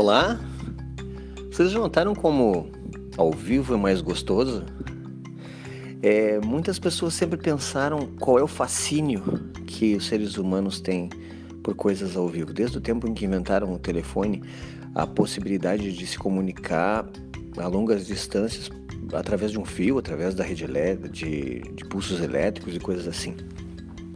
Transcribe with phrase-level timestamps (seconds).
[0.00, 0.38] Olá!
[1.50, 2.70] Vocês já notaram como
[3.16, 4.64] ao vivo é mais gostoso?
[6.00, 11.10] É, muitas pessoas sempre pensaram qual é o fascínio que os seres humanos têm
[11.64, 12.52] por coisas ao vivo.
[12.52, 14.40] Desde o tempo em que inventaram o telefone,
[14.94, 17.04] a possibilidade de se comunicar
[17.56, 18.70] a longas distâncias
[19.12, 23.34] através de um fio, através da rede elétrica, de, de pulsos elétricos e coisas assim.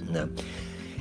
[0.08, 0.28] Né?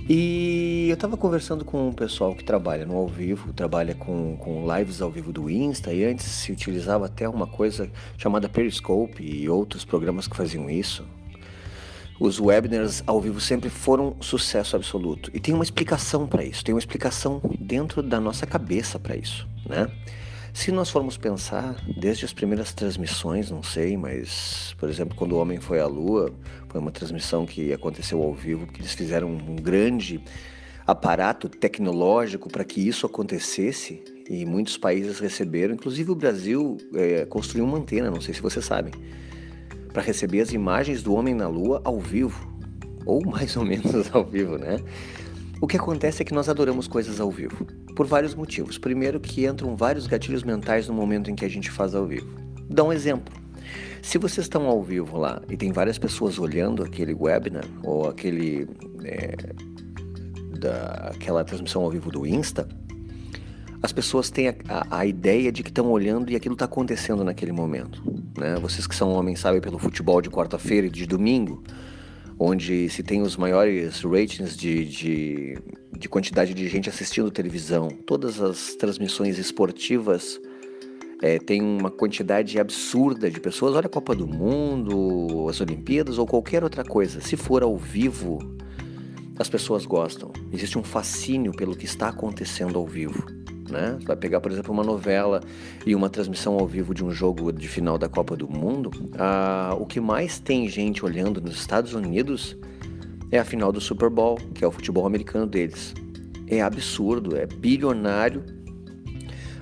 [0.10, 4.66] E eu estava conversando com um pessoal que trabalha no ao vivo, trabalha com, com
[4.76, 9.48] lives ao vivo do Insta, e antes se utilizava até uma coisa chamada Periscope e
[9.48, 11.06] outros programas que faziam isso.
[12.20, 15.32] Os webinars ao vivo sempre foram sucesso absoluto.
[15.34, 19.48] E tem uma explicação para isso, tem uma explicação dentro da nossa cabeça para isso,
[19.68, 19.88] né?
[20.54, 25.40] Se nós formos pensar, desde as primeiras transmissões, não sei, mas, por exemplo, quando o
[25.40, 26.32] homem foi à Lua,
[26.68, 30.22] foi uma transmissão que aconteceu ao vivo, que eles fizeram um grande
[30.86, 37.66] aparato tecnológico para que isso acontecesse e muitos países receberam, inclusive o Brasil é, construiu
[37.66, 38.94] uma antena, não sei se vocês sabem,
[39.92, 42.50] para receber as imagens do homem na Lua ao vivo,
[43.06, 44.80] ou mais ou menos ao vivo, né?
[45.62, 47.64] O que acontece é que nós adoramos coisas ao vivo,
[47.96, 48.80] por vários motivos.
[48.80, 52.28] Primeiro, que entram vários gatilhos mentais no momento em que a gente faz ao vivo.
[52.68, 53.32] Dá um exemplo.
[54.02, 58.68] Se vocês estão ao vivo lá e tem várias pessoas olhando aquele webinar ou aquele
[59.04, 59.36] é,
[60.58, 62.68] da, aquela transmissão ao vivo do Insta,
[63.84, 67.24] as pessoas têm a, a, a ideia de que estão olhando e aquilo está acontecendo
[67.24, 68.02] naquele momento.
[68.36, 68.56] Né?
[68.60, 71.64] Vocês que são homens sabem pelo futebol de quarta-feira e de domingo,
[72.44, 75.58] onde se tem os maiores ratings de, de,
[75.96, 77.88] de, quantidade de gente assistindo televisão.
[77.90, 80.42] Todas as transmissões esportivas
[81.22, 83.76] é, têm uma quantidade absurda de pessoas.
[83.76, 87.22] Olha a Copa do Mundo, as Olimpíadas ou qualquer outra coisa.
[87.22, 88.40] Se for ao vivo,
[89.38, 90.32] as pessoas gostam.
[90.52, 93.24] Existe um fascínio pelo que está acontecendo ao vivo.
[93.72, 93.96] Né?
[93.98, 95.42] Você vai pegar, por exemplo, uma novela
[95.86, 98.92] e uma transmissão ao vivo de um jogo de final da Copa do Mundo.
[99.18, 102.58] Ah, o que mais tem gente olhando nos Estados Unidos
[103.32, 105.94] é a final do Super Bowl, que é o futebol americano deles.
[106.48, 108.44] É absurdo, é bilionário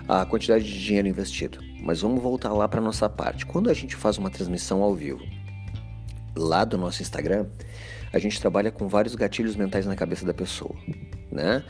[0.08, 1.60] a quantidade de dinheiro investido.
[1.84, 3.46] Mas vamos voltar lá para nossa parte.
[3.46, 5.22] Quando a gente faz uma transmissão ao vivo,
[6.36, 7.46] lá do nosso Instagram,
[8.12, 10.76] a gente trabalha com vários gatilhos mentais na cabeça da pessoa
[11.32, 11.64] né?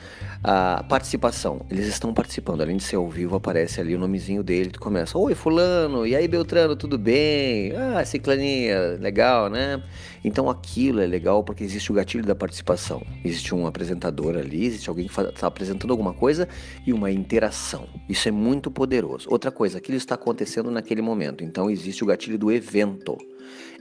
[0.44, 4.70] A participação, eles estão participando, além de ser ao vivo, aparece ali o nomezinho dele,
[4.70, 7.74] tu começa, oi fulano, e aí Beltrano, tudo bem?
[7.76, 9.84] Ah, ciclaninha, legal, né?
[10.24, 14.90] Então aquilo é legal porque existe o gatilho da participação, existe um apresentador ali, existe
[14.90, 16.48] alguém que está apresentando alguma coisa
[16.86, 19.28] e uma interação, isso é muito poderoso.
[19.30, 23.18] Outra coisa, aquilo está acontecendo naquele momento, então existe o gatilho do evento,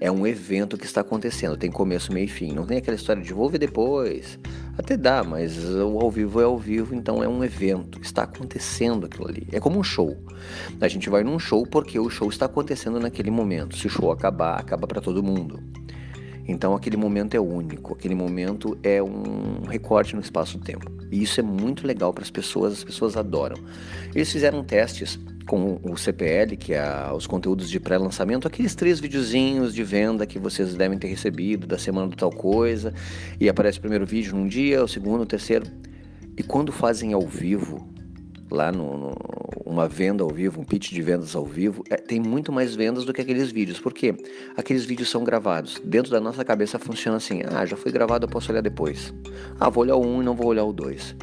[0.00, 2.52] é um evento que está acontecendo, tem começo, meio e fim.
[2.52, 4.38] Não tem aquela história de vou ver depois.
[4.78, 8.00] Até dá, mas o ao vivo é ao vivo, então é um evento.
[8.00, 9.48] Está acontecendo aquilo ali.
[9.50, 10.16] É como um show.
[10.80, 13.76] A gente vai num show porque o show está acontecendo naquele momento.
[13.76, 15.60] Se o show acabar, acaba para todo mundo.
[16.48, 20.90] Então aquele momento é único, aquele momento é um recorte no espaço-tempo.
[21.12, 23.56] E isso é muito legal para as pessoas, as pessoas adoram.
[24.14, 29.74] Eles fizeram testes com o CPL, que é os conteúdos de pré-lançamento, aqueles três videozinhos
[29.74, 32.92] de venda que vocês devem ter recebido da semana do tal coisa,
[33.40, 35.66] e aparece o primeiro vídeo num dia, o segundo, o terceiro.
[36.36, 37.88] E quando fazem ao vivo,
[38.50, 39.37] lá no, no
[39.68, 43.04] uma venda ao vivo, um pitch de vendas ao vivo, é, tem muito mais vendas
[43.04, 43.78] do que aqueles vídeos.
[43.78, 44.14] Por quê?
[44.56, 45.80] Aqueles vídeos são gravados.
[45.84, 49.12] Dentro da nossa cabeça funciona assim: ah, já foi gravado, eu posso olhar depois.
[49.60, 51.14] Ah, vou olhar o um e não vou olhar o dois.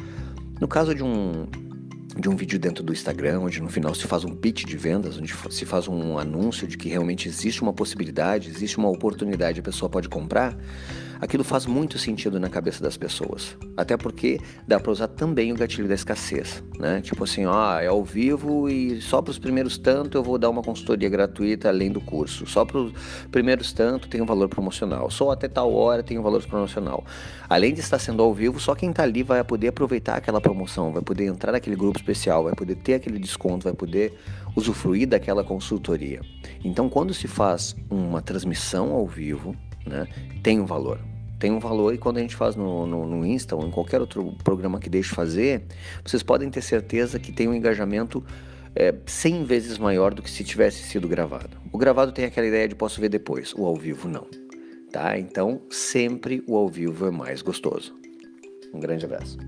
[0.60, 1.46] No caso de um
[2.18, 5.18] de um vídeo dentro do Instagram, onde no final se faz um pitch de vendas,
[5.18, 9.62] onde se faz um anúncio de que realmente existe uma possibilidade, existe uma oportunidade, a
[9.62, 10.56] pessoa pode comprar,
[11.20, 13.56] aquilo faz muito sentido na cabeça das pessoas.
[13.76, 17.00] Até porque dá para usar também o gatilho da escassez, né?
[17.00, 20.50] Tipo assim, ó, é ao vivo e só para os primeiros tanto eu vou dar
[20.50, 22.46] uma consultoria gratuita além do curso.
[22.46, 22.92] Só para os
[23.30, 25.10] primeiros tanto tem um valor promocional.
[25.10, 27.04] Só até tal hora tem um valor promocional.
[27.48, 30.92] Além de estar sendo ao vivo, só quem está ali vai poder aproveitar aquela promoção,
[30.92, 34.14] vai poder entrar naquele grupo especial, vai poder ter aquele desconto, vai poder
[34.54, 36.20] usufruir daquela consultoria.
[36.64, 39.54] Então, quando se faz uma transmissão ao vivo,
[39.86, 40.06] né,
[40.42, 40.98] tem um valor.
[41.38, 44.00] Tem um valor e quando a gente faz no, no, no Insta ou em qualquer
[44.00, 45.62] outro programa que deixe fazer,
[46.02, 48.24] vocês podem ter certeza que tem um engajamento
[48.74, 51.56] é, 100 vezes maior do que se tivesse sido gravado.
[51.70, 54.26] O gravado tem aquela ideia de posso ver depois, o ao vivo não.
[54.90, 55.18] Tá?
[55.18, 57.94] Então, sempre o ao vivo é mais gostoso.
[58.72, 59.38] Um grande abraço.